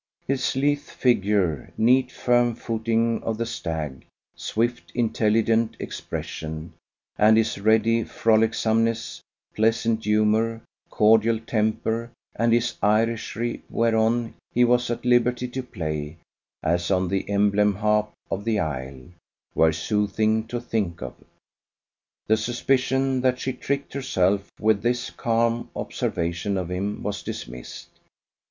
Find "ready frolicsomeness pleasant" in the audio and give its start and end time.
7.59-10.03